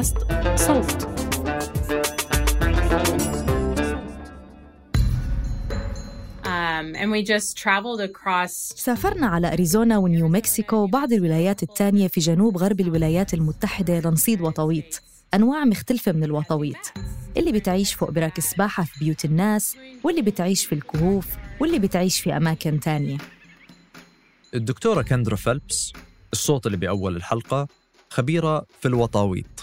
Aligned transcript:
بودكاست 0.00 0.16
صوت. 0.56 1.02
Um, 6.44 6.94
and 6.94 7.10
we 7.10 7.22
just 7.22 7.56
traveled 7.58 8.00
across 8.00 8.52
سافرنا 8.76 9.26
على 9.26 9.52
أريزونا 9.52 9.98
ونيو 9.98 10.28
مكسيكو 10.28 10.76
وبعض 10.76 11.12
الولايات 11.12 11.62
الثانية 11.62 12.08
في 12.08 12.20
جنوب 12.20 12.56
غرب 12.56 12.80
الولايات 12.80 13.34
المتحدة 13.34 14.00
لنصيد 14.00 14.40
وطويط 14.40 15.02
أنواع 15.34 15.64
مختلفة 15.64 16.12
من 16.12 16.24
الوطويط 16.24 16.92
اللي 17.36 17.52
بتعيش 17.52 17.94
فوق 17.94 18.10
براك 18.10 18.38
السباحة 18.38 18.84
في 18.84 19.04
بيوت 19.04 19.24
الناس 19.24 19.76
واللي 20.04 20.22
بتعيش 20.22 20.66
في 20.66 20.74
الكهوف 20.74 21.26
واللي 21.60 21.78
بتعيش 21.78 22.20
في 22.20 22.36
أماكن 22.36 22.80
تانية. 22.80 23.18
الدكتورة 24.54 25.02
كندرا 25.02 25.36
فيلبس 25.36 25.92
الصوت 26.32 26.66
اللي 26.66 26.76
بأول 26.76 27.16
الحلقة 27.16 27.68
خبيرة 28.10 28.66
في 28.80 28.88
الوطاويط 28.88 29.59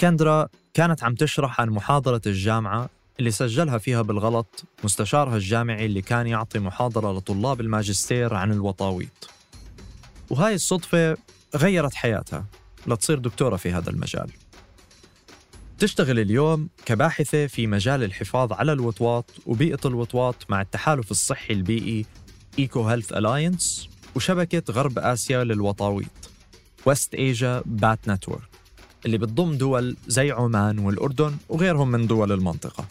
كندرا 0.00 0.48
كانت 0.74 1.04
عم 1.04 1.14
تشرح 1.14 1.60
عن 1.60 1.70
محاضرة 1.70 2.22
الجامعة 2.26 2.90
اللي 3.18 3.30
سجلها 3.30 3.78
فيها 3.78 4.02
بالغلط 4.02 4.64
مستشارها 4.84 5.36
الجامعي 5.36 5.86
اللي 5.86 6.02
كان 6.02 6.26
يعطي 6.26 6.58
محاضرة 6.58 7.12
لطلاب 7.12 7.60
الماجستير 7.60 8.34
عن 8.34 8.52
الوطاويط. 8.52 9.30
وهاي 10.30 10.54
الصدفة 10.54 11.16
غيرت 11.56 11.94
حياتها 11.94 12.44
لتصير 12.86 13.18
دكتورة 13.18 13.56
في 13.56 13.72
هذا 13.72 13.90
المجال. 13.90 14.30
تشتغل 15.78 16.18
اليوم 16.18 16.68
كباحثة 16.86 17.46
في 17.46 17.66
مجال 17.66 18.02
الحفاظ 18.02 18.52
على 18.52 18.72
الوطواط 18.72 19.30
وبيئة 19.46 19.80
الوطواط 19.84 20.50
مع 20.50 20.60
التحالف 20.60 21.10
الصحي 21.10 21.54
البيئي 21.54 22.06
EcoHealth 22.58 23.12
Alliance 23.12 23.88
وشبكة 24.16 24.72
غرب 24.72 24.98
آسيا 24.98 25.44
للوطاويط. 25.44 26.10
West 26.86 27.14
Asia 27.14 27.62
Bat 27.66 28.08
Network 28.08 28.53
اللي 29.06 29.18
بتضم 29.18 29.54
دول 29.54 29.96
زي 30.06 30.30
عمان 30.30 30.78
والأردن 30.78 31.36
وغيرهم 31.48 31.88
من 31.88 32.06
دول 32.06 32.32
المنطقة. 32.32 32.84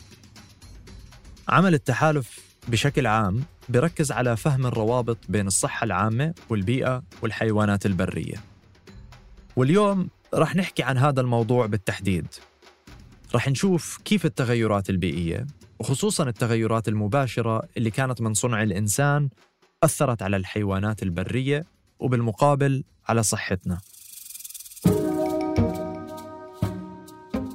عمل 1.49 1.73
التحالف 1.73 2.39
بشكل 2.67 3.07
عام 3.07 3.43
بركز 3.69 4.11
على 4.11 4.37
فهم 4.37 4.65
الروابط 4.65 5.17
بين 5.29 5.47
الصحة 5.47 5.83
العامة 5.83 6.33
والبيئة 6.49 7.03
والحيوانات 7.21 7.85
البرية. 7.85 8.35
واليوم 9.55 10.09
رح 10.33 10.55
نحكي 10.55 10.83
عن 10.83 10.97
هذا 10.97 11.21
الموضوع 11.21 11.65
بالتحديد. 11.65 12.27
رح 13.35 13.49
نشوف 13.49 13.99
كيف 14.05 14.25
التغيرات 14.25 14.89
البيئية 14.89 15.47
وخصوصا 15.79 16.23
التغيرات 16.23 16.87
المباشرة 16.87 17.61
اللي 17.77 17.91
كانت 17.91 18.21
من 18.21 18.33
صنع 18.33 18.63
الإنسان 18.63 19.29
أثرت 19.83 20.21
على 20.21 20.37
الحيوانات 20.37 21.03
البرية 21.03 21.65
وبالمقابل 21.99 22.83
على 23.07 23.23
صحتنا. 23.23 23.77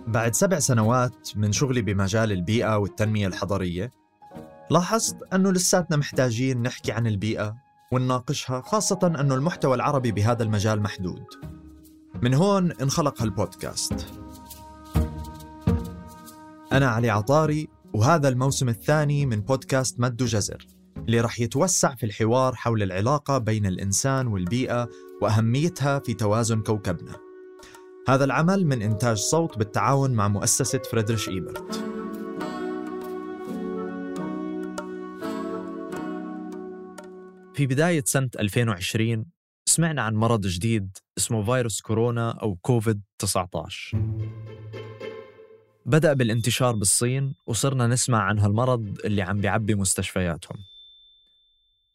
بعد 0.09 0.35
سبع 0.35 0.59
سنوات 0.59 1.29
من 1.37 1.53
شغلي 1.53 1.83
بمجال 1.83 2.33
البيئة 2.33 2.79
والتنمية 2.79 3.27
الحضرية 3.27 3.91
لاحظت 4.71 5.17
أنه 5.35 5.53
لساتنا 5.53 5.97
محتاجين 5.97 6.63
نحكي 6.63 6.93
عن 6.93 7.07
البيئة 7.07 7.57
ونناقشها 7.93 8.61
خاصة 8.61 8.99
أنه 9.21 9.35
المحتوى 9.35 9.75
العربي 9.75 10.13
بهذا 10.13 10.43
المجال 10.43 10.83
محدود. 10.83 11.25
من 12.23 12.35
هون 12.35 12.73
انخلق 12.73 13.23
هالبودكاست. 13.23 14.07
أنا 16.73 16.89
علي 16.89 17.11
عطاري 17.11 17.69
وهذا 17.95 18.29
الموسم 18.29 18.69
الثاني 18.69 19.27
من 19.27 19.41
بودكاست 19.41 20.01
مد 20.01 20.17
جزر 20.17 20.67
اللي 20.99 21.21
رح 21.21 21.41
يتوسع 21.41 21.95
في 21.95 22.07
الحوار 22.07 22.55
حول 22.55 22.83
العلاقة 22.83 23.39
بين 23.39 23.67
الإنسان 23.67 24.27
والبيئة 24.27 24.89
وأهميتها 25.23 25.99
في 25.99 26.15
توازن 26.15 26.63
كوكبنا. 26.63 27.28
هذا 28.09 28.25
العمل 28.25 28.67
من 28.67 28.83
إنتاج 28.83 29.17
صوت 29.17 29.59
بالتعاون 29.59 30.11
مع 30.11 30.29
مؤسسة 30.29 30.79
فريدريش 30.79 31.29
إيبرت. 31.29 31.75
في 37.55 37.67
بداية 37.67 38.05
سنة 38.07 38.31
2020 38.41 39.25
سمعنا 39.69 40.03
عن 40.03 40.15
مرض 40.15 40.47
جديد 40.47 40.97
اسمه 41.19 41.45
فيروس 41.45 41.81
كورونا 41.81 42.31
أو 42.31 42.57
كوفيد 42.57 43.03
19 43.19 43.99
بدأ 45.87 46.13
بالانتشار 46.13 46.75
بالصين 46.77 47.35
وصرنا 47.47 47.87
نسمع 47.87 48.23
عن 48.23 48.39
هالمرض 48.39 48.99
اللي 49.05 49.23
عم 49.23 49.41
بيعبي 49.41 49.75
مستشفياتهم. 49.75 50.59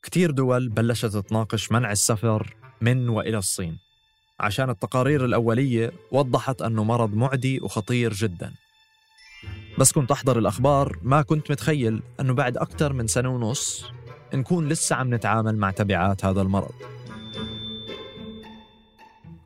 كتير 0.03 0.31
دول 0.31 0.69
بلشت 0.69 1.17
تناقش 1.17 1.71
منع 1.71 1.91
السفر 1.91 2.55
من 2.81 3.09
وإلى 3.09 3.37
الصين. 3.37 3.82
عشان 4.39 4.69
التقارير 4.69 5.25
الأولية 5.25 5.91
وضحت 6.11 6.61
أنه 6.61 6.83
مرض 6.83 7.13
معدي 7.15 7.59
وخطير 7.61 8.13
جدا. 8.13 8.53
بس 9.79 9.91
كنت 9.91 10.11
أحضر 10.11 10.39
الأخبار 10.39 10.97
ما 11.01 11.21
كنت 11.21 11.51
متخيل 11.51 12.01
أنه 12.19 12.33
بعد 12.33 12.57
أكثر 12.57 12.93
من 12.93 13.07
سنة 13.07 13.29
ونص 13.35 13.85
نكون 14.33 14.69
لسه 14.69 14.95
عم 14.95 15.13
نتعامل 15.13 15.57
مع 15.57 15.71
تبعات 15.71 16.25
هذا 16.25 16.41
المرض. 16.41 16.73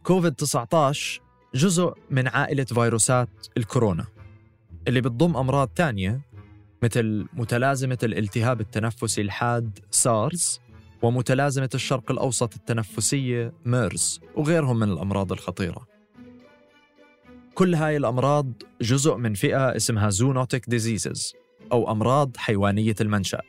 كوفيد 0.03 0.33
19 0.33 1.21
جزء 1.55 1.93
من 2.09 2.27
عائلة 2.27 2.63
فيروسات 2.63 3.29
الكورونا 3.57 4.05
اللي 4.87 5.01
بتضم 5.01 5.37
أمراض 5.37 5.67
تانية 5.67 6.21
مثل 6.83 7.25
متلازمة 7.33 7.97
الالتهاب 8.03 8.61
التنفسي 8.61 9.21
الحاد 9.21 9.79
سارز 9.91 10.59
ومتلازمة 11.01 11.69
الشرق 11.75 12.11
الأوسط 12.11 12.55
التنفسية 12.55 13.53
ميرز 13.65 14.19
وغيرهم 14.35 14.79
من 14.79 14.91
الأمراض 14.91 15.31
الخطيرة. 15.31 15.87
كل 17.53 17.75
هاي 17.75 17.97
الأمراض 17.97 18.51
جزء 18.81 19.15
من 19.15 19.33
فئة 19.33 19.75
اسمها 19.75 20.09
zoonotic 20.09 20.69
diseases 20.69 21.33
أو 21.71 21.91
أمراض 21.91 22.37
حيوانية 22.37 22.95
المنشأ. 23.01 23.41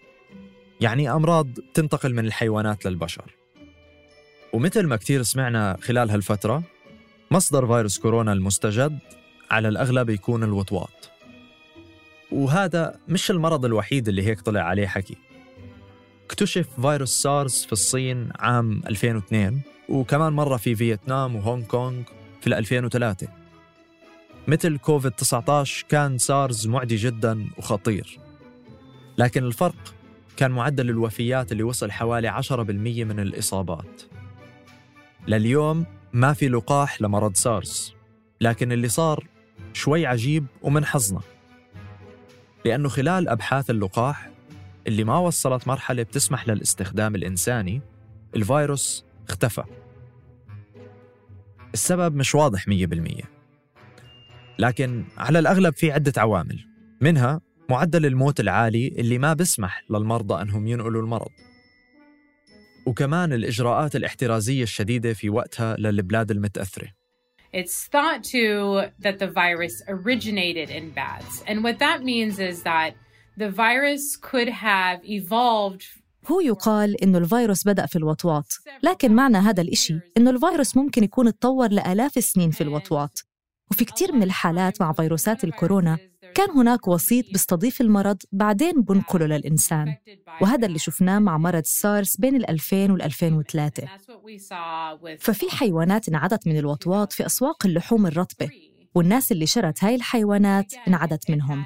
يعني 0.80 1.12
أمراض 1.12 1.48
تنتقل 1.74 2.14
من 2.14 2.24
الحيوانات 2.26 2.86
للبشر. 2.86 3.34
ومثل 4.52 4.86
ما 4.86 4.96
كتير 4.96 5.22
سمعنا 5.22 5.76
خلال 5.82 6.10
هالفترة 6.10 6.62
مصدر 7.30 7.66
فيروس 7.66 7.98
كورونا 7.98 8.32
المستجد 8.32 8.98
على 9.50 9.68
الأغلب 9.68 10.10
يكون 10.10 10.42
الوطواط. 10.42 11.10
وهذا 12.32 13.00
مش 13.08 13.30
المرض 13.30 13.64
الوحيد 13.64 14.08
اللي 14.08 14.22
هيك 14.22 14.40
طلع 14.40 14.60
عليه 14.60 14.86
حكي. 14.86 15.16
اكتشف 16.38 16.80
فيروس 16.80 17.22
سارس 17.22 17.64
في 17.64 17.72
الصين 17.72 18.28
عام 18.38 18.82
2002 18.86 19.60
وكمان 19.88 20.32
مرة 20.32 20.56
في 20.56 20.74
فيتنام 20.74 21.36
وهونغ 21.36 21.64
كونغ 21.64 22.02
في 22.40 22.46
2003 22.46 23.28
مثل 24.48 24.78
كوفيد 24.78 25.12
19 25.12 25.86
كان 25.88 26.18
سارز 26.18 26.66
معدي 26.66 26.96
جدا 26.96 27.46
وخطير. 27.58 28.18
لكن 29.18 29.44
الفرق 29.44 29.94
كان 30.36 30.50
معدل 30.50 30.90
الوفيات 30.90 31.52
اللي 31.52 31.62
وصل 31.62 31.90
حوالي 31.90 32.28
10% 32.28 32.50
من 33.04 33.20
الإصابات. 33.20 34.02
لليوم 35.28 35.86
ما 36.12 36.32
في 36.32 36.48
لقاح 36.48 37.02
لمرض 37.02 37.34
سارس 37.34 37.94
لكن 38.40 38.72
اللي 38.72 38.88
صار 38.88 39.26
شوي 39.72 40.06
عجيب 40.06 40.46
ومن 40.62 40.84
حظنا. 40.84 41.20
لأنه 42.64 42.88
خلال 42.88 43.28
أبحاث 43.28 43.70
اللقاح 43.70 44.37
اللي 44.88 45.04
ما 45.04 45.18
وصلت 45.18 45.68
مرحلة 45.68 46.02
بتسمح 46.02 46.48
للاستخدام 46.48 47.14
الإنساني 47.14 47.82
الفيروس 48.36 49.04
اختفى. 49.28 49.64
السبب 51.74 52.14
مش 52.14 52.34
واضح 52.34 52.68
100% 52.68 53.24
لكن 54.58 55.04
على 55.16 55.38
الأغلب 55.38 55.74
في 55.74 55.92
عدة 55.92 56.12
عوامل 56.16 56.66
منها 57.00 57.40
معدل 57.70 58.06
الموت 58.06 58.40
العالي 58.40 58.88
اللي 58.88 59.18
ما 59.18 59.34
بسمح 59.34 59.84
للمرضى 59.90 60.42
أنهم 60.42 60.66
ينقلوا 60.66 61.02
المرض. 61.02 61.30
وكمان 62.86 63.32
الإجراءات 63.32 63.96
الاحترازية 63.96 64.62
الشديدة 64.62 65.12
في 65.12 65.30
وقتها 65.30 65.76
للبلاد 65.76 66.30
المتأثرة. 66.30 66.88
It's 67.54 67.88
thought 67.94 68.22
to 68.24 68.42
that 69.04 69.18
the 69.18 69.26
virus 69.26 69.82
originated 69.88 70.68
in 70.70 70.90
bats. 70.90 71.42
And 71.46 71.64
what 71.64 71.78
that 71.78 72.02
means 72.02 72.38
is 72.38 72.62
that 72.62 72.90
هو 76.30 76.40
يقال 76.40 77.02
إنه 77.02 77.18
الفيروس 77.18 77.66
بدأ 77.66 77.86
في 77.86 77.96
الوطواط 77.96 78.46
لكن 78.82 79.12
معنى 79.14 79.38
هذا 79.38 79.62
الإشي 79.62 80.00
إنه 80.16 80.30
الفيروس 80.30 80.76
ممكن 80.76 81.04
يكون 81.04 81.28
اتطور 81.28 81.68
لآلاف 81.72 82.16
السنين 82.16 82.50
في 82.50 82.60
الوطواط. 82.60 83.24
وفي 83.70 83.84
كتير 83.84 84.12
من 84.12 84.22
الحالات 84.22 84.80
مع 84.82 84.92
فيروسات 84.92 85.44
الكورونا 85.44 85.98
كان 86.34 86.50
هناك 86.50 86.88
وسيط 86.88 87.24
بيستضيف 87.32 87.80
المرض 87.80 88.16
بعدين 88.32 88.72
بنقله 88.82 89.26
للإنسان. 89.26 89.94
وهذا 90.42 90.66
اللي 90.66 90.78
شفناه 90.78 91.18
مع 91.18 91.38
مرض 91.38 91.62
سارس 91.64 92.16
بين 92.16 92.36
ال 92.36 92.50
2000 92.50 92.92
وال 92.92 93.02
2003 93.02 93.88
ففي 95.18 95.50
حيوانات 95.50 96.08
انعدت 96.08 96.46
من 96.46 96.58
الوطواط 96.58 97.12
في 97.12 97.26
أسواق 97.26 97.66
اللحوم 97.66 98.06
الرطبة. 98.06 98.50
والناس 98.94 99.32
اللي 99.32 99.46
شرت 99.46 99.84
هاي 99.84 99.94
الحيوانات 99.94 100.74
انعدت 100.88 101.30
منهم. 101.30 101.64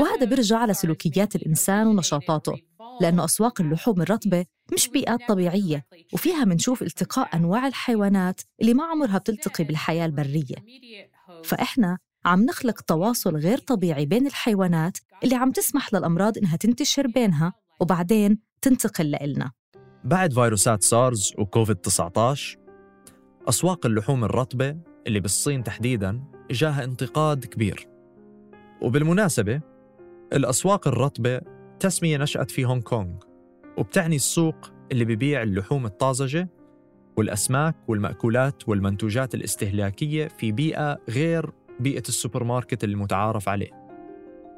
وهذا 0.00 0.24
بيرجع 0.24 0.56
على 0.58 0.74
سلوكيات 0.74 1.36
الإنسان 1.36 1.86
ونشاطاته 1.86 2.54
لأنه 3.00 3.24
أسواق 3.24 3.60
اللحوم 3.60 4.02
الرطبة 4.02 4.44
مش 4.72 4.88
بيئات 4.88 5.20
طبيعية 5.28 5.84
وفيها 6.12 6.44
منشوف 6.44 6.82
التقاء 6.82 7.36
أنواع 7.36 7.66
الحيوانات 7.66 8.40
اللي 8.60 8.74
ما 8.74 8.84
عمرها 8.84 9.18
بتلتقي 9.18 9.64
بالحياة 9.64 10.06
البرية. 10.06 10.56
فإحنا 11.44 11.98
عم 12.24 12.44
نخلق 12.44 12.80
تواصل 12.80 13.36
غير 13.36 13.58
طبيعي 13.58 14.06
بين 14.06 14.26
الحيوانات 14.26 14.98
اللي 15.24 15.34
عم 15.34 15.52
تسمح 15.52 15.94
للأمراض 15.94 16.38
إنها 16.38 16.56
تنتشر 16.56 17.06
بينها 17.06 17.52
وبعدين 17.80 18.38
تنتقل 18.62 19.10
لإلنا. 19.10 19.52
بعد 20.04 20.32
فيروسات 20.32 20.82
سارز 20.82 21.32
وكوفيد 21.38 21.76
19 21.76 22.58
أسواق 23.48 23.86
اللحوم 23.86 24.24
الرطبة 24.24 24.76
اللي 25.06 25.20
بالصين 25.20 25.64
تحديداً 25.64 26.24
إجاها 26.50 26.84
انتقاد 26.84 27.44
كبير. 27.44 27.88
وبالمناسبة 28.82 29.60
الأسواق 30.32 30.88
الرطبة 30.88 31.40
تسمية 31.80 32.16
نشأت 32.16 32.50
في 32.50 32.64
هونغ 32.64 32.80
كونغ 32.80 33.14
وبتعني 33.78 34.16
السوق 34.16 34.70
اللي 34.92 35.04
ببيع 35.04 35.42
اللحوم 35.42 35.86
الطازجة 35.86 36.48
والأسماك 37.16 37.74
والمأكولات 37.88 38.68
والمنتوجات 38.68 39.34
الاستهلاكية 39.34 40.28
في 40.28 40.52
بيئة 40.52 40.98
غير 41.08 41.50
بيئة 41.80 42.02
السوبرماركت 42.08 42.84
المتعارف 42.84 43.48
عليه. 43.48 43.70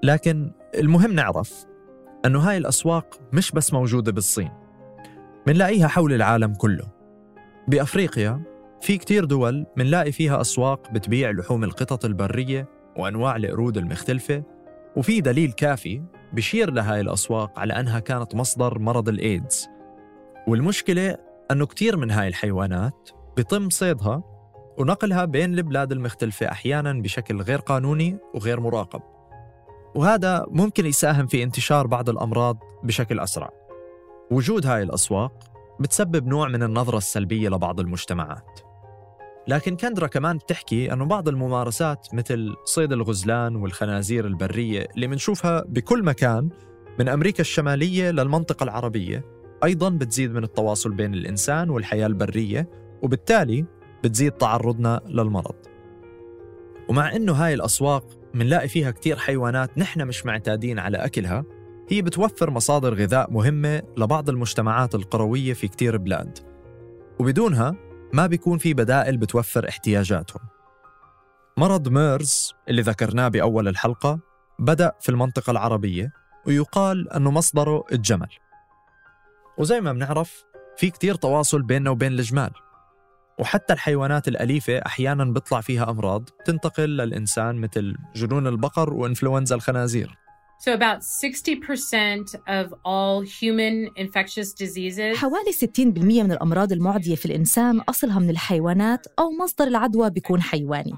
لكن 0.03 0.53
المهم 0.75 1.13
نعرف 1.13 1.67
أنه 2.27 2.39
هاي 2.39 2.57
الأسواق 2.57 3.21
مش 3.33 3.53
بس 3.53 3.73
موجودة 3.73 4.13
بالصين 4.13 4.51
منلاقيها 5.47 5.89
حول 5.89 6.13
العالم 6.13 6.55
كله. 6.55 6.89
بأفريقيا 7.69 8.43
في 8.81 8.99
كتير 8.99 9.25
دول 9.25 9.67
منلاقي 9.77 10.13
فيها 10.13 10.41
أسواق 10.41 10.93
بتبيع 10.93 11.31
لحوم 11.31 11.65
القطط 11.65 12.05
البرية 12.05 12.69
وأنواع 12.97 13.37
القرود 13.37 13.77
المختلفة 13.77 14.43
وفي 14.97 15.21
دليل 15.21 15.53
كافي 15.53 16.03
بشير 16.33 16.71
لهاي 16.71 17.01
الأسواق 17.01 17.59
على 17.59 17.73
أنها 17.81 17.99
كانت 17.99 18.35
مصدر 18.35 18.79
مرض 18.79 19.09
الإيدز. 19.09 19.69
والمشكلة 20.49 21.17
أنه 21.51 21.67
كتير 21.67 21.97
من 21.97 22.11
هاي 22.11 22.29
الحيوانات 22.29 23.11
بيتم 23.37 23.71
صيدها 23.71 24.23
ونقلها 24.79 25.25
بين 25.25 25.55
البلاد 25.55 25.93
المختلفة 25.93 26.51
أحيانا 26.51 26.93
بشكل 26.93 27.43
غير 27.43 27.59
قانوني 27.59 28.19
وغير 28.35 28.61
مراقب. 28.61 29.03
وهذا 29.95 30.47
ممكن 30.49 30.87
يساهم 30.87 31.27
في 31.27 31.43
انتشار 31.43 31.87
بعض 31.87 32.09
الأمراض 32.09 32.59
بشكل 32.83 33.21
أسرع. 33.21 33.51
وجود 34.31 34.67
هاي 34.67 34.83
الأسواق 34.83 35.33
بتسبب 35.81 36.27
نوع 36.27 36.49
من 36.49 36.63
النظرة 36.63 36.99
السلبية 36.99 37.49
لبعض 37.49 37.81
المجتمعات. 37.81 38.70
لكن 39.51 39.77
كندرا 39.77 40.07
كمان 40.07 40.37
بتحكي 40.37 40.93
أنه 40.93 41.05
بعض 41.05 41.29
الممارسات 41.29 42.09
مثل 42.13 42.55
صيد 42.65 42.93
الغزلان 42.93 43.57
والخنازير 43.57 44.27
البرية 44.27 44.89
اللي 44.95 45.07
منشوفها 45.07 45.65
بكل 45.69 46.03
مكان 46.03 46.49
من 46.99 47.09
أمريكا 47.09 47.41
الشمالية 47.41 48.11
للمنطقة 48.11 48.65
العربية 48.65 49.25
أيضا 49.65 49.89
بتزيد 49.89 50.33
من 50.33 50.45
التواصل 50.45 50.93
بين 50.93 51.15
الإنسان 51.15 51.71
والحياة 51.71 52.07
البرية 52.07 52.69
وبالتالي 53.03 53.65
بتزيد 54.05 54.33
تعرضنا 54.33 55.01
للمرض. 55.09 55.57
ومع 56.89 57.17
أنه 57.17 57.33
هاي 57.33 57.55
الأسواق 57.55 58.05
منلاقي 58.35 58.69
فيها 58.69 58.91
كتير 58.91 59.17
حيوانات 59.17 59.79
نحن 59.79 60.07
مش 60.07 60.27
معتادين 60.27 60.79
على 60.79 60.97
أكلها 60.97 61.45
هي 61.89 62.03
بتوفر 62.03 62.51
مصادر 62.51 62.95
غذاء 62.95 63.31
مهمة 63.31 63.83
لبعض 63.97 64.29
المجتمعات 64.29 64.95
القروية 64.95 65.53
في 65.53 65.69
كتير 65.69 65.97
بلاد. 65.97 66.39
وبدونها 67.19 67.90
ما 68.13 68.27
بيكون 68.27 68.59
في 68.59 68.75
بدائل 68.75 69.17
بتوفر 69.17 69.69
احتياجاتهم. 69.69 70.43
مرض 71.57 71.89
ميرز 71.89 72.55
اللي 72.69 72.83
ذكرناه 72.83 73.29
بأول 73.29 73.69
الحلقة 73.69 74.19
بدأ 74.59 74.93
في 75.01 75.09
المنطقة 75.09 75.51
العربية 75.51 76.13
ويقال 76.47 77.13
أنه 77.13 77.31
مصدره 77.31 77.85
الجمل 77.93 78.29
وزي 79.59 79.81
ما 79.81 79.93
بنعرف 79.93 80.45
في 80.77 80.91
كتير 80.91 81.15
تواصل 81.15 81.63
بيننا 81.63 81.91
وبين 81.91 82.13
الجمال. 82.13 82.51
وحتى 83.39 83.73
الحيوانات 83.73 84.29
الأليفة 84.29 84.79
أحيانا 84.79 85.25
بيطلع 85.25 85.61
فيها 85.61 85.91
أمراض 85.91 86.29
تنتقل 86.45 86.97
للإنسان 86.97 87.57
مثل 87.57 87.97
جنون 88.15 88.47
البقر 88.47 88.95
وإنفلونزا 88.95 89.55
الخنازير. 89.55 90.19
So 90.65 90.75
about 90.75 91.03
60% 91.03 92.35
of 92.49 92.75
all 92.85 93.23
human 93.23 93.89
infectious 93.97 94.53
diseases 94.53 95.17
حوالي 95.17 95.53
60% 95.53 96.23
من 96.25 96.33
الأمراض 96.33 96.73
المعدية 96.73 97.15
في 97.15 97.27
الإنسان 97.27 97.81
أصلها 97.81 98.19
من 98.19 98.31
الحيوانات 98.31 99.07
أو 99.19 99.31
مصدر 99.31 99.65
العدوى 99.65 100.11
بيكون 100.11 100.43
حيواني. 100.43 100.95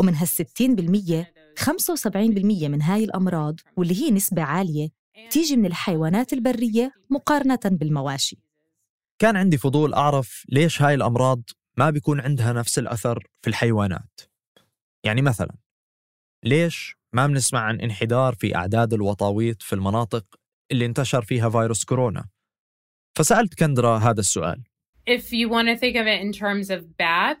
ومن 0.00 0.14
هال 0.14 0.28
60% 0.28 1.26
75% 1.60 2.68
من 2.68 2.82
هاي 2.82 3.04
الأمراض 3.04 3.60
واللي 3.76 4.02
هي 4.02 4.10
نسبة 4.10 4.42
عالية 4.42 4.88
تيجي 5.30 5.56
من 5.56 5.66
الحيوانات 5.66 6.32
البرية 6.32 6.92
مقارنة 7.10 7.60
بالمواشي. 7.64 8.38
كان 9.18 9.36
عندي 9.36 9.58
فضول 9.58 9.94
أعرف 9.94 10.44
ليش 10.48 10.82
هاي 10.82 10.94
الأمراض 10.94 11.42
ما 11.76 11.90
بيكون 11.90 12.20
عندها 12.20 12.52
نفس 12.52 12.78
الأثر 12.78 13.26
في 13.42 13.50
الحيوانات. 13.50 14.20
يعني 15.04 15.22
مثلا 15.22 15.56
ليش 16.44 16.97
ما 17.12 17.26
بنسمع 17.26 17.60
عن 17.60 17.80
انحدار 17.80 18.34
في 18.34 18.56
أعداد 18.56 18.92
الوطاويط 18.92 19.62
في 19.62 19.72
المناطق 19.72 20.24
اللي 20.72 20.86
انتشر 20.86 21.22
فيها 21.22 21.50
فيروس 21.50 21.84
كورونا. 21.84 22.24
فسألت 23.18 23.54
كندرا 23.54 23.98
هذا 23.98 24.20
السؤال. 24.20 24.62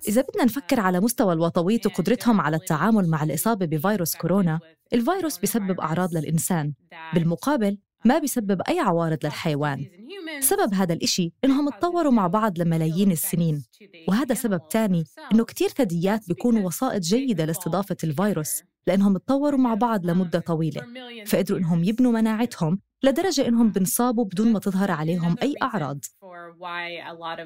إذا 0.08 0.22
بدنا 0.22 0.44
نفكر 0.44 0.80
على 0.80 1.00
مستوى 1.00 1.32
الوطويط 1.32 1.86
وقدرتهم 1.86 2.40
على 2.40 2.56
التعامل 2.56 3.08
مع 3.10 3.22
الإصابة 3.22 3.66
بفيروس 3.66 4.16
كورونا 4.16 4.60
الفيروس 4.92 5.38
بيسبب 5.38 5.80
أعراض 5.80 6.14
للإنسان. 6.14 6.72
بالمقابل 7.14 7.78
ما 8.04 8.18
بيسبب 8.18 8.62
أي 8.68 8.78
عوارض 8.80 9.18
للحيوان. 9.24 9.86
سبب 10.40 10.74
هذا 10.74 10.94
الإشي 10.94 11.32
إنهم 11.44 11.68
اتطوروا 11.68 12.12
مع 12.12 12.26
بعض 12.26 12.58
لملايين 12.58 13.12
السنين. 13.12 13.64
وهذا 14.08 14.34
سبب 14.34 14.68
تاني 14.68 15.04
إنه 15.32 15.44
كتير 15.44 15.68
ثدييات 15.68 16.28
بيكونوا 16.28 16.66
وسائط 16.66 17.02
جيدة 17.02 17.44
لاستضافة 17.44 17.96
الفيروس. 18.04 18.62
لأنهم 18.88 19.16
اتطوروا 19.16 19.60
مع 19.60 19.74
بعض 19.74 20.06
لمدة 20.06 20.38
طويلة 20.40 20.82
فقدروا 21.26 21.58
إنهم 21.58 21.84
يبنوا 21.84 22.12
مناعتهم 22.12 22.80
لدرجة 23.02 23.48
إنهم 23.48 23.70
بنصابوا 23.70 24.24
بدون 24.24 24.52
ما 24.52 24.58
تظهر 24.58 24.90
عليهم 24.90 25.36
أي 25.42 25.54
أعراض. 25.62 26.04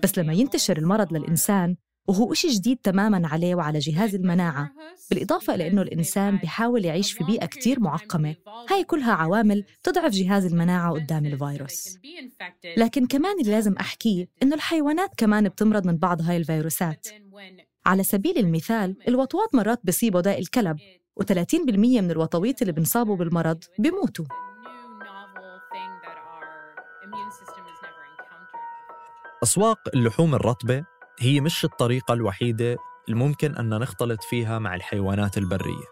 بس 0.03 0.19
لما 0.19 0.33
ينتشر 0.33 0.77
المرض 0.79 1.13
للإنسان 1.13 1.77
وهو 2.09 2.33
إشي 2.33 2.49
جديد 2.49 2.77
تماماً 2.83 3.29
عليه 3.29 3.55
وعلى 3.55 3.79
جهاز 3.79 4.15
المناعة 4.15 4.71
بالإضافة 5.11 5.55
إلى 5.55 5.67
أنه 5.67 5.83
الإنسان 5.83 6.37
بيحاول 6.37 6.85
يعيش 6.85 7.13
في 7.13 7.25
بيئة 7.25 7.47
كتير 7.47 7.81
معقمة. 7.81 8.35
هاي 8.71 8.85
كلها 8.85 9.13
عوامل 9.13 9.65
تضعف 9.83 10.13
جهاز 10.13 10.45
المناعة 10.47 10.93
قدام 10.93 11.27
الفيروس. 11.27 11.99
لكن 12.77 13.07
كمان 13.07 13.41
اللي 13.41 13.51
لازم 13.51 13.73
أحكيه 13.73 14.29
إنه 14.43 14.55
الحيوانات 14.55 15.11
كمان 15.17 15.49
بتمرض 15.49 15.87
من 15.87 15.97
بعض 15.97 16.23
هاي 16.23 16.37
الفيروسات. 16.37 17.09
على 17.87 18.03
سبيل 18.03 18.39
المثال 18.39 18.97
الوطواط 19.09 19.55
مرات 19.55 19.81
بيصيبوا 19.85 20.21
داء 20.21 20.39
الكلب. 20.39 20.79
و30% 21.21 21.75
من 21.79 22.11
الوطويط 22.11 22.61
اللي 22.63 22.73
بنصابوا 22.73 23.17
بالمرض 23.17 23.65
بيموتوا. 23.79 24.25
أسواق 29.43 29.79
اللحوم 29.95 30.35
الرطبة 30.35 30.85
هي 31.21 31.41
مش 31.41 31.65
الطريقة 31.65 32.15
الوحيدة 32.15 32.77
الممكن 33.09 33.57
أن 33.57 33.69
نختلط 33.69 34.23
فيها 34.23 34.59
مع 34.59 34.75
الحيوانات 34.75 35.39
البرية. 35.39 35.85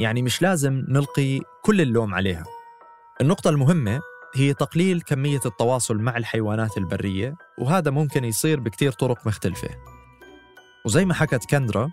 يعني 0.00 0.22
مش 0.22 0.42
لازم 0.42 0.84
نلقي 0.88 1.40
كل 1.62 1.80
اللوم 1.80 2.14
عليها. 2.14 2.44
النقطة 3.20 3.50
المهمة 3.50 4.00
هي 4.36 4.54
تقليل 4.54 5.00
كمية 5.00 5.40
التواصل 5.46 5.96
مع 5.96 6.16
الحيوانات 6.16 6.78
البرية 6.78 7.34
وهذا 7.58 7.90
ممكن 7.90 8.24
يصير 8.24 8.60
بكتير 8.60 8.92
طرق 8.92 9.26
مختلفة. 9.26 9.68
وزي 10.86 11.04
ما 11.04 11.14
حكت 11.14 11.50
كندرا 11.50 11.90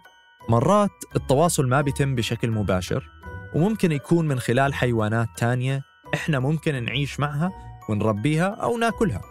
مرات 0.49 0.91
التواصل 1.15 1.67
ما 1.67 1.81
بيتم 1.81 2.15
بشكل 2.15 2.51
مباشر 2.51 3.09
وممكن 3.55 3.91
يكون 3.91 4.27
من 4.27 4.39
خلال 4.39 4.73
حيوانات 4.73 5.27
تانية 5.37 5.83
إحنا 6.13 6.39
ممكن 6.39 6.83
نعيش 6.83 7.19
معها 7.19 7.51
ونربيها 7.89 8.47
أو 8.47 8.77
ناكلها. 8.77 9.21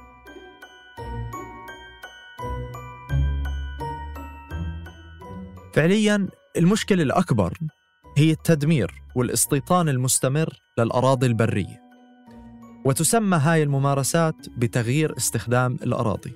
فعليا 5.75 6.29
المشكلة 6.57 7.03
الأكبر 7.03 7.59
هي 8.17 8.31
التدمير 8.31 8.95
والاستيطان 9.17 9.89
المستمر 9.89 10.59
للأراضي 10.79 11.27
البرية 11.27 11.81
وتسمى 12.85 13.37
هاي 13.37 13.63
الممارسات 13.63 14.37
بتغيير 14.57 15.17
استخدام 15.17 15.75
الأراضي. 15.83 16.33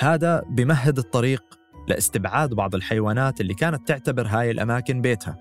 هذا 0.00 0.42
بمهد 0.50 0.98
الطريق 0.98 1.59
لاستبعاد 1.90 2.54
بعض 2.54 2.74
الحيوانات 2.74 3.40
اللي 3.40 3.54
كانت 3.54 3.88
تعتبر 3.88 4.26
هاي 4.26 4.50
الأماكن 4.50 5.00
بيتها. 5.00 5.36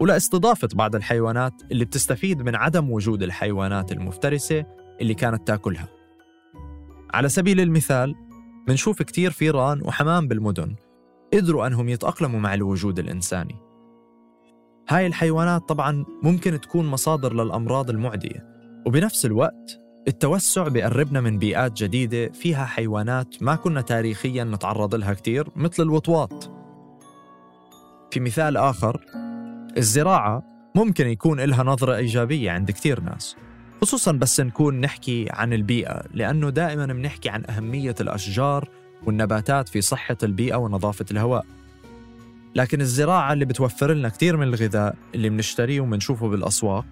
ولاستضافة 0.00 0.68
بعض 0.74 0.94
الحيوانات 0.94 1.52
اللي 1.70 1.84
بتستفيد 1.84 2.42
من 2.42 2.56
عدم 2.56 2.90
وجود 2.90 3.22
الحيوانات 3.22 3.92
المفترسة 3.92 4.64
اللي 5.00 5.14
كانت 5.14 5.46
تأكلها. 5.46 5.88
على 7.14 7.28
سبيل 7.28 7.60
المثال 7.60 8.14
بنشوف 8.68 9.02
كتير 9.02 9.30
فيران 9.30 9.82
وحمام 9.84 10.28
بالمدن 10.28 10.74
قدروا 11.32 11.66
أنهم 11.66 11.88
يتأقلموا 11.88 12.40
مع 12.40 12.54
الوجود 12.54 12.98
الإنساني. 12.98 13.56
هاي 14.88 15.06
الحيوانات 15.06 15.68
طبعا 15.68 16.04
ممكن 16.22 16.60
تكون 16.60 16.86
مصادر 16.86 17.34
للأمراض 17.34 17.90
المعدية 17.90 18.46
وبنفس 18.86 19.26
الوقت 19.26 19.81
التوسع 20.08 20.68
بيقربنا 20.68 21.20
من 21.20 21.38
بيئات 21.38 21.72
جديدة 21.72 22.28
فيها 22.28 22.64
حيوانات 22.64 23.42
ما 23.42 23.54
كنا 23.54 23.80
تاريخيا 23.80 24.44
نتعرض 24.44 24.94
لها 24.94 25.14
كتير 25.14 25.48
مثل 25.56 25.82
الوطواط. 25.82 26.50
في 28.10 28.20
مثال 28.20 28.56
آخر 28.56 29.00
الزراعة 29.76 30.42
ممكن 30.74 31.06
يكون 31.06 31.40
لها 31.40 31.64
نظرة 31.64 31.96
إيجابية 31.96 32.50
عند 32.50 32.70
كتير 32.70 33.00
ناس 33.00 33.36
خصوصا 33.82 34.12
بس 34.12 34.40
نكون 34.40 34.80
نحكي 34.80 35.26
عن 35.30 35.52
البيئة 35.52 36.02
لأنه 36.14 36.50
دائما 36.50 36.86
بنحكي 36.86 37.28
عن 37.28 37.44
أهمية 37.50 37.94
الأشجار 38.00 38.68
والنباتات 39.06 39.68
في 39.68 39.80
صحة 39.80 40.16
البيئة 40.22 40.56
ونظافة 40.56 41.04
الهواء. 41.10 41.44
لكن 42.54 42.80
الزراعة 42.80 43.32
اللي 43.32 43.44
بتوفر 43.44 43.92
لنا 43.92 44.08
كتير 44.08 44.36
من 44.36 44.42
الغذاء 44.42 44.94
اللي 45.14 45.28
بنشتريه 45.28 45.80
وبنشوفه 45.80 46.28
بالأسواق 46.28 46.84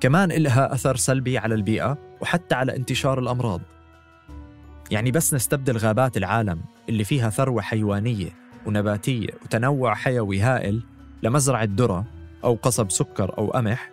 كمان 0.00 0.32
إلها 0.32 0.74
أثر 0.74 0.96
سلبي 0.96 1.38
على 1.38 1.54
البيئة 1.54 1.98
وحتى 2.20 2.54
على 2.54 2.76
انتشار 2.76 3.18
الأمراض. 3.18 3.60
يعني 4.90 5.10
بس 5.10 5.34
نستبدل 5.34 5.76
غابات 5.76 6.16
العالم 6.16 6.60
اللي 6.88 7.04
فيها 7.04 7.30
ثروة 7.30 7.62
حيوانية 7.62 8.30
ونباتية 8.66 9.28
وتنوع 9.44 9.94
حيوي 9.94 10.40
هائل 10.40 10.82
لمزرعة 11.22 11.68
ذرة 11.76 12.04
أو 12.44 12.54
قصب 12.54 12.90
سكر 12.90 13.38
أو 13.38 13.50
قمح 13.50 13.90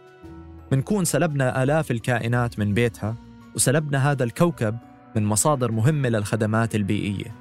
منكون 0.71 1.05
سلبنا 1.05 1.63
آلاف 1.63 1.91
الكائنات 1.91 2.59
من 2.59 2.73
بيتها 2.73 3.15
وسلبنا 3.55 4.11
هذا 4.11 4.23
الكوكب 4.23 4.77
من 5.15 5.25
مصادر 5.25 5.71
مهمة 5.71 6.09
للخدمات 6.09 6.75
البيئية. 6.75 7.35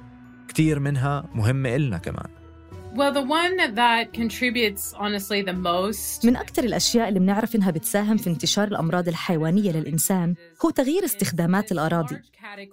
كتير 0.47 0.79
منها 0.79 1.25
مهمة 1.35 1.75
إلنا 1.75 1.97
كمان. 1.97 2.44
من 6.25 6.35
أكثر 6.35 6.63
الأشياء 6.63 7.09
اللي 7.09 7.19
بنعرف 7.19 7.55
إنها 7.55 7.71
بتساهم 7.71 8.17
في 8.17 8.29
انتشار 8.29 8.67
الأمراض 8.67 9.07
الحيوانية 9.07 9.71
للإنسان 9.71 10.35
هو 10.65 10.69
تغيير 10.69 11.05
استخدامات 11.05 11.71
الأراضي. 11.71 12.15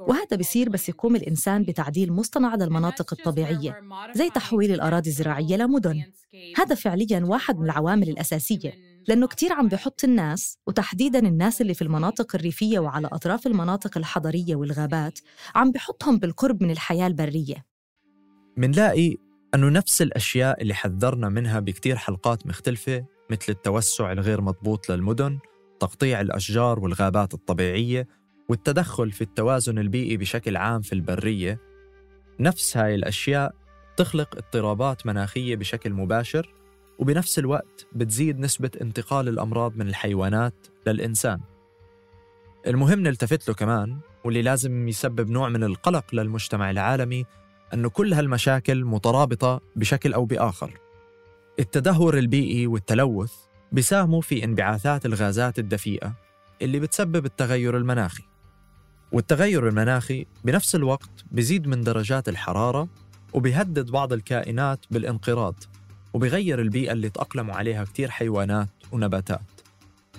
وهذا 0.01 0.37
بيصير 0.37 0.69
بس 0.69 0.89
يقوم 0.89 1.17
الإنسان 1.17 1.63
بتعديل 1.63 2.13
مصطنع 2.13 2.55
للمناطق 2.55 3.13
الطبيعية 3.13 3.81
زي 4.15 4.31
تحويل 4.31 4.73
الأراضي 4.73 5.11
الزراعية 5.11 5.57
لمدن 5.57 6.03
هذا 6.57 6.75
فعلياً 6.75 7.21
واحد 7.25 7.59
من 7.59 7.65
العوامل 7.65 8.09
الأساسية 8.09 8.73
لأنه 9.09 9.27
كتير 9.27 9.53
عم 9.53 9.69
بحط 9.69 10.05
الناس 10.05 10.59
وتحديداً 10.67 11.19
الناس 11.19 11.61
اللي 11.61 11.75
في 11.75 11.83
المناطق 11.83 12.35
الريفية 12.35 12.79
وعلى 12.79 13.07
أطراف 13.13 13.47
المناطق 13.47 13.99
الحضرية 13.99 14.57
والغابات 14.57 15.19
عم 15.55 15.71
بحطهم 15.71 16.19
بالقرب 16.19 16.63
من 16.63 16.71
الحياة 16.71 17.07
البرية. 17.07 17.65
منلاقي 18.57 19.17
أنه 19.55 19.69
نفس 19.69 20.03
الأشياء 20.03 20.63
اللي 20.63 20.75
حذرنا 20.75 21.29
منها 21.29 21.61
بكتير 21.61 21.97
حلقات 21.97 22.47
مختلفة 22.47 23.05
مثل 23.31 23.53
التوسع 23.53 24.13
الغير 24.13 24.41
مضبوط 24.41 24.91
للمدن 24.91 25.39
تقطيع 25.81 26.21
الأشجار 26.21 26.81
والغابات 26.81 27.35
الطبيعية 27.35 28.09
والتدخل 28.49 29.13
في 29.13 29.21
التوازن 29.21 29.79
البيئي 29.79 30.17
بشكل 30.17 30.57
عام 30.57 30.81
في 30.81 30.93
البرية. 30.93 31.61
نفس 32.41 32.77
هاي 32.77 32.95
الأشياء 32.95 33.55
تخلق 33.97 34.37
اضطرابات 34.37 35.07
مناخية 35.07 35.57
بشكل 35.57 35.93
مباشر 35.93 36.55
وبنفس 36.99 37.39
الوقت 37.39 37.87
بتزيد 37.93 38.39
نسبة 38.39 38.71
انتقال 38.81 39.29
الأمراض 39.29 39.77
من 39.77 39.89
الحيوانات 39.89 40.67
للإنسان. 40.87 41.41
المهم 42.67 43.01
نلتفت 43.01 43.49
له 43.49 43.55
كمان 43.55 43.99
واللي 44.25 44.43
لازم 44.43 44.89
يسبب 44.89 45.31
نوع 45.31 45.49
من 45.49 45.65
القلق 45.65 46.15
للمجتمع 46.15 46.71
العالمي 46.71 47.25
أنه 47.75 47.89
كل 47.89 48.15
هالمشاكل 48.15 48.85
مترابطة 48.85 49.61
بشكل 49.77 50.13
أو 50.13 50.25
بآخر. 50.25 50.81
التدهور 51.59 52.19
البيئي 52.19 52.67
والتلوث 52.67 53.33
بيساهموا 53.73 54.21
في 54.21 54.45
انبعاثات 54.45 55.07
الغازات 55.07 55.59
الدفيئة 55.59 56.13
اللي 56.63 56.81
بتسبب 56.81 57.25
التغير 57.27 57.77
المناخي. 57.77 58.23
والتغير 59.13 59.69
المناخي 59.69 60.27
بنفس 60.45 60.75
الوقت 60.75 61.25
بيزيد 61.31 61.67
من 61.67 61.81
درجات 61.81 62.29
الحرارة 62.29 62.89
وبيهدد 63.33 63.91
بعض 63.91 64.13
الكائنات 64.13 64.85
بالانقراض 64.91 65.55
وبيغير 66.15 66.61
البيئة 66.61 66.93
اللي 66.93 67.11
تأقلموا 67.11 67.55
عليها 67.55 67.85
كتير 67.85 68.11
حيوانات 68.11 68.69
ونباتات. 68.93 69.41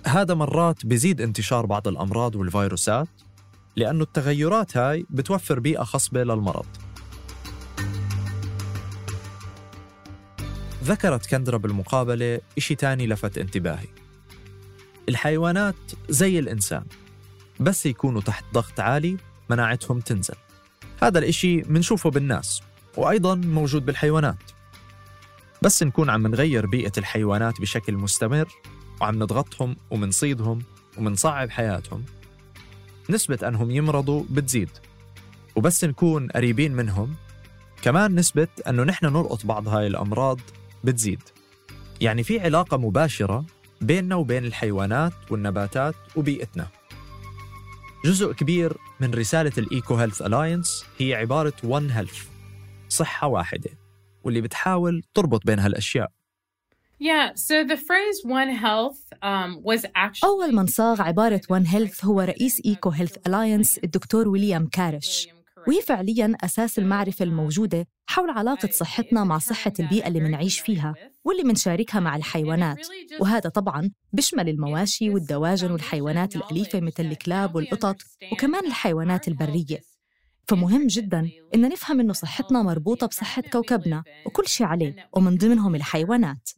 هذا 0.05 0.33
مرات 0.33 0.85
بيزيد 0.85 1.21
انتشار 1.21 1.65
بعض 1.65 1.87
الأمراض 1.87 2.35
والفيروسات 2.35 3.07
لأنه 3.75 4.03
التغيرات 4.03 4.77
هاي 4.77 5.05
بتوفر 5.09 5.59
بيئة 5.59 5.83
خصبة 5.83 6.23
للمرض. 6.23 6.65
ذكرت 10.83 11.25
كندرا 11.25 11.57
بالمقابلة 11.57 12.39
إشي 12.57 12.75
تاني 12.75 13.07
لفت 13.07 13.37
انتباهي. 13.37 13.87
الحيوانات 15.09 15.75
زي 16.09 16.39
الإنسان 16.39 16.83
بس 17.59 17.85
يكونوا 17.85 18.21
تحت 18.21 18.45
ضغط 18.53 18.79
عالي 18.79 19.17
مناعتهم 19.49 19.99
تنزل. 19.99 20.35
هذا 21.03 21.19
الإشي 21.19 21.61
منشوفه 21.61 22.09
بالناس 22.09 22.61
وأيضا 22.97 23.35
موجود 23.35 23.85
بالحيوانات. 23.85 24.51
بس 25.61 25.83
نكون 25.83 26.09
عم 26.09 26.27
نغير 26.27 26.65
بيئة 26.65 26.91
الحيوانات 26.97 27.61
بشكل 27.61 27.93
مستمر 27.93 28.47
وعم 29.01 29.15
نضغطهم 29.15 29.75
ومنصيدهم 29.91 30.61
ومنصعب 30.97 31.49
حياتهم. 31.49 32.03
نسبة 33.09 33.47
أنهم 33.47 33.71
يمرضوا 33.71 34.23
بتزيد. 34.29 34.69
وبس 35.55 35.83
نكون 35.83 36.27
قريبين 36.27 36.73
منهم 36.73 37.15
كمان 37.81 38.15
نسبة 38.15 38.47
أنه 38.67 38.83
نحن 38.83 39.05
نلقط 39.05 39.45
بعض 39.45 39.67
هاي 39.67 39.87
الأمراض 39.87 40.39
بتزيد. 40.83 41.21
يعني 42.01 42.23
في 42.23 42.39
علاقة 42.39 42.77
مباشرة 42.77 43.45
بيننا 43.81 44.15
وبين 44.15 44.45
الحيوانات 44.45 45.13
والنباتات 45.31 45.95
وبيئتنا. 46.15 46.67
جزء 48.05 48.33
كبير 48.33 48.77
من 48.99 49.13
رسالة 49.13 49.51
ال 49.57 49.95
EcoHealth 49.95 50.21
Alliance 50.21 50.85
هي 50.99 51.13
عبارة 51.15 51.53
One 51.63 51.93
Health 51.97 52.17
صحة 52.89 53.27
واحدة 53.27 53.69
واللي 54.23 54.41
بتحاول 54.41 55.03
تربط 55.13 55.45
بين 55.45 55.59
هالأشياء. 55.59 56.11
Yeah, 56.99 57.33
so 57.35 57.55
the 57.71 57.77
phrase 57.77 58.17
One 58.23 58.51
Health 58.65 59.01
um, 59.21 59.61
was 59.63 59.85
actually 59.95 60.23
أول 60.23 60.55
من 60.55 60.67
صاغ 60.67 61.01
عبارة 61.01 61.41
One 61.51 61.65
Health 61.65 62.05
هو 62.05 62.21
رئيس 62.21 62.61
EcoHealth 62.65 63.17
Alliance 63.27 63.77
الدكتور 63.77 64.27
ويليام 64.27 64.67
كارش. 64.67 65.27
وهي 65.67 65.81
فعليا 65.81 66.37
أساس 66.43 66.79
المعرفة 66.79 67.23
الموجودة 67.23 67.87
حول 68.07 68.29
علاقة 68.29 68.69
صحتنا 68.71 69.23
مع 69.23 69.37
صحة 69.37 69.73
البيئة 69.79 70.07
اللي 70.07 70.19
منعيش 70.19 70.59
فيها 70.59 70.93
واللي 71.25 71.43
منشاركها 71.43 71.99
مع 71.99 72.15
الحيوانات. 72.15 72.87
وهذا 73.19 73.49
طبعا 73.49 73.91
بيشمل 74.13 74.49
المواشي 74.49 75.09
والدواجن 75.09 75.71
والحيوانات 75.71 76.35
الأليفة 76.35 76.79
مثل 76.79 77.05
الكلاب 77.05 77.55
والقطط 77.55 77.95
وكمان 78.31 78.65
الحيوانات 78.65 79.27
البرية. 79.27 79.79
فمهم 80.47 80.87
جدا 80.87 81.29
إن 81.55 81.69
نفهم 81.69 81.99
إنه 81.99 82.13
صحتنا 82.13 82.61
مربوطة 82.61 83.07
بصحة 83.07 83.41
كوكبنا 83.41 84.03
وكل 84.25 84.47
شيء 84.47 84.67
عليه 84.67 84.95
ومن 85.13 85.37
ضمنهم 85.37 85.75
الحيوانات. 85.75 86.49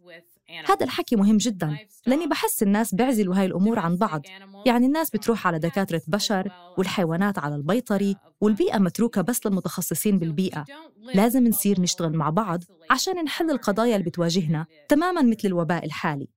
هذا 0.70 0.86
الحكي 0.86 1.16
مهم 1.16 1.38
جدا 1.38 1.78
لأني 2.08 2.28
بحس 2.28 2.64
الناس 2.64 2.96
بيعزلوا 2.96 3.36
هاي 3.36 3.46
الأمور 3.46 3.80
عن 3.80 3.96
بعض. 3.98 4.22
يعني 4.66 4.86
الناس 4.86 5.10
بتروح 5.10 5.48
على 5.48 5.60
دكاترة 5.60 6.02
بشر 6.08 6.52
والحيوانات 6.78 7.40
على 7.40 7.56
البيطري 7.56 8.16
والبيئة 8.42 8.78
متروكة 8.78 9.22
بس 9.22 9.46
للمتخصصين 9.46 10.20
بالبيئة. 10.20 10.66
لازم 11.14 11.48
نصير 11.48 11.82
نشتغل 11.82 12.14
مع 12.14 12.30
بعض 12.30 12.64
عشان 12.90 13.24
نحل 13.24 13.52
القضايا 13.52 13.96
اللي 13.96 14.06
بتواجهنا 14.10 14.66
تماما 14.90 15.22
مثل 15.22 15.48
الوباء 15.48 15.86
الحالي. 15.86 16.28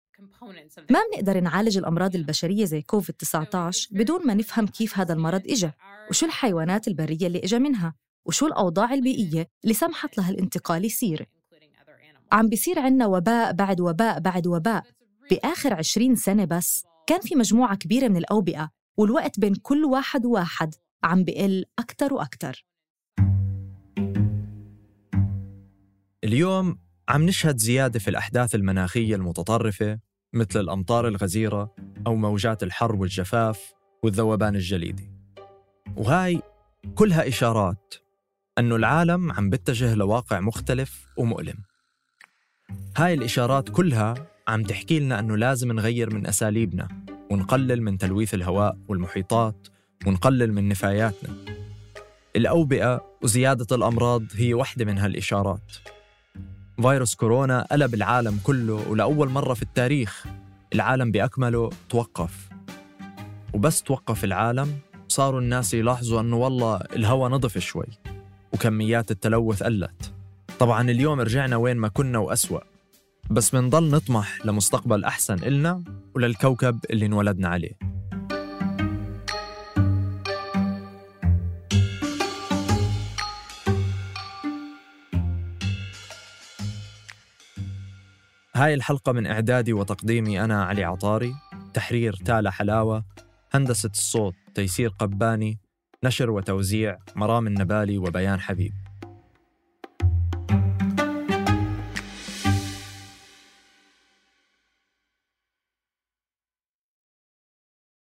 ما 0.90 1.00
بنقدر 1.12 1.40
نعالج 1.40 1.78
الأمراض 1.78 2.14
البشرية 2.16 2.64
زي 2.64 2.82
كوفيد 2.82 3.14
19 3.14 3.88
بدون 3.92 4.26
ما 4.26 4.34
نفهم 4.34 4.66
كيف 4.66 4.98
هذا 4.98 5.12
المرض 5.14 5.42
إجا 5.48 5.72
وشو 6.10 6.26
الحيوانات 6.26 6.88
البرية 6.88 7.26
اللي 7.26 7.38
إجا 7.44 7.58
منها 7.58 7.94
وشو 8.26 8.46
الأوضاع 8.46 8.94
البيئية 8.94 9.48
اللي 9.64 9.74
سمحت 9.74 10.18
لها 10.18 10.30
الانتقال 10.30 10.84
يصير. 10.84 11.26
عم 12.32 12.48
بيصير 12.48 12.78
عنا 12.78 13.06
وباء 13.06 13.52
بعد 13.52 13.80
وباء 13.80 14.20
بعد 14.20 14.46
وباء. 14.46 14.84
بآخر 15.30 15.74
عشرين 15.74 16.14
سنة 16.14 16.44
بس 16.44 16.84
كان 17.06 17.20
في 17.20 17.34
مجموعة 17.34 17.76
كبيرة 17.76 18.08
من 18.08 18.16
الأوبئة 18.16 18.70
والوقت 18.96 19.40
بين 19.40 19.54
كل 19.54 19.84
واحد 19.84 20.26
وواحد 20.26 20.74
عم 21.04 21.24
بقل 21.24 21.64
أكتر 21.78 22.14
وأكتر. 22.14 22.66
اليوم 26.24 26.78
عم 27.08 27.22
نشهد 27.22 27.56
زيادة 27.58 27.98
في 27.98 28.10
الأحداث 28.10 28.54
المناخية 28.54 29.14
المتطرفة 29.16 29.98
مثل 30.32 30.60
الأمطار 30.60 31.08
الغزيرة 31.08 31.74
أو 32.06 32.16
موجات 32.16 32.62
الحر 32.62 32.96
والجفاف 32.96 33.72
والذوبان 34.02 34.56
الجليدي. 34.56 35.10
وهاي 35.96 36.42
كلها 36.94 37.28
إشارات 37.28 37.94
أنه 38.58 38.76
العالم 38.76 39.32
عم 39.32 39.50
بتجه 39.50 39.94
لواقع 39.94 40.40
مختلف 40.40 41.06
ومؤلم. 41.16 41.67
هاي 42.98 43.14
الإشارات 43.14 43.68
كلها 43.68 44.14
عم 44.48 44.62
تحكي 44.62 45.00
لنا 45.00 45.18
أنه 45.18 45.36
لازم 45.36 45.72
نغير 45.72 46.14
من 46.14 46.26
أساليبنا 46.26 46.88
ونقلل 47.30 47.82
من 47.82 47.98
تلويث 47.98 48.34
الهواء 48.34 48.78
والمحيطات 48.88 49.68
ونقلل 50.06 50.52
من 50.52 50.68
نفاياتنا. 50.68 51.34
الأوبئة 52.36 53.04
وزيادة 53.22 53.76
الأمراض 53.76 54.22
هي 54.34 54.54
واحدة 54.54 54.84
من 54.84 54.98
هالإشارات. 54.98 55.72
فيروس 56.82 57.14
كورونا 57.14 57.66
قلب 57.72 57.94
العالم 57.94 58.40
كله 58.44 58.88
ولأول 58.88 59.28
مرة 59.28 59.54
في 59.54 59.62
التاريخ 59.62 60.26
العالم 60.74 61.10
بأكمله 61.10 61.70
توقف. 61.88 62.48
وبس 63.54 63.82
توقف 63.82 64.24
العالم 64.24 64.78
صاروا 65.08 65.40
الناس 65.40 65.74
يلاحظوا 65.74 66.20
أنه 66.20 66.36
والله 66.36 66.76
الهواء 66.76 67.30
نظف 67.30 67.58
شوي 67.58 67.86
وكميات 68.52 69.10
التلوث 69.10 69.62
قلت. 69.62 70.17
طبعا 70.58 70.90
اليوم 70.90 71.20
رجعنا 71.20 71.56
وين 71.56 71.76
ما 71.76 71.88
كنا 71.88 72.18
وأسوأ 72.18 72.60
بس 73.30 73.54
منضل 73.54 73.90
نطمح 73.90 74.46
لمستقبل 74.46 75.04
أحسن 75.04 75.34
إلنا 75.34 75.84
وللكوكب 76.14 76.78
اللي 76.90 77.06
انولدنا 77.06 77.48
عليه. 77.48 77.78
هاي 88.56 88.74
الحلقة 88.74 89.12
من 89.12 89.26
إعدادي 89.26 89.72
وتقديمي 89.72 90.44
أنا 90.44 90.64
علي 90.64 90.84
عطاري 90.84 91.34
تحرير 91.74 92.12
تالا 92.12 92.50
حلاوة 92.50 93.04
هندسة 93.52 93.90
الصوت 93.90 94.34
تيسير 94.54 94.88
قباني 94.88 95.58
نشر 96.04 96.30
وتوزيع 96.30 96.98
مرام 97.16 97.46
النبالي 97.46 97.98
وبيان 97.98 98.40
حبيب. 98.40 98.87